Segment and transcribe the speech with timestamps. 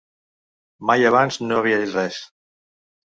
[0.89, 2.17] Mai abans no havia dit res.